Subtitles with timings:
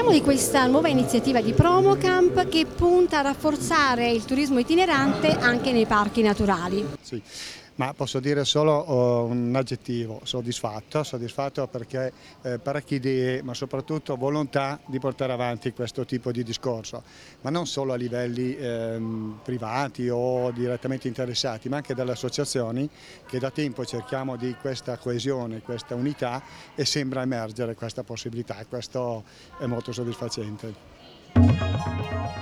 [0.00, 5.72] Parliamo di questa nuova iniziativa di Promocamp che punta a rafforzare il turismo itinerante anche
[5.72, 6.82] nei parchi naturali.
[7.02, 7.20] Sì.
[7.80, 14.16] Ma posso dire solo uh, un aggettivo, soddisfatto, soddisfatto perché eh, parecchie idee, ma soprattutto
[14.16, 17.02] volontà di portare avanti questo tipo di discorso,
[17.40, 19.00] ma non solo a livelli eh,
[19.42, 22.86] privati o direttamente interessati, ma anche dalle associazioni
[23.26, 26.42] che da tempo cerchiamo di questa coesione, questa unità
[26.74, 29.24] e sembra emergere questa possibilità e questo
[29.58, 32.39] è molto soddisfacente.